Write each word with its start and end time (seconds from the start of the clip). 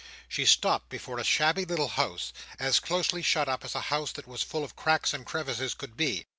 She 0.27 0.47
stopped 0.47 0.89
before 0.89 1.19
a 1.19 1.23
shabby 1.23 1.63
little 1.63 1.89
house, 1.89 2.33
as 2.57 2.79
closely 2.79 3.21
shut 3.21 3.47
up 3.47 3.63
as 3.63 3.75
a 3.75 3.81
house 3.93 4.11
that 4.13 4.25
was 4.25 4.41
full 4.41 4.63
of 4.63 4.75
cracks 4.75 5.13
and 5.13 5.27
crevices 5.27 5.75
could 5.75 5.95
be. 5.95 6.25